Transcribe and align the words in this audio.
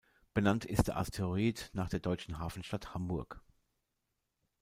Benannt 0.33 0.65
ist 0.65 0.87
der 0.87 0.97
Asteroid 0.97 1.69
nach 1.73 1.87
der 1.89 1.99
deutschen 1.99 2.39
Hafenstadt 2.39 2.95
Hamburg. 2.95 3.39